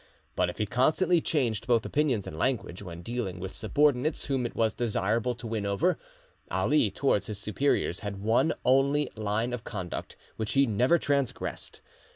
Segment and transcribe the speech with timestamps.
[0.35, 4.55] But if he constantly changed both opinions and language when dealing with subordinates whom it
[4.55, 5.99] was desirable to win over,
[6.49, 11.81] Ali towards his superiors had one only line of conduct which he never transgressed.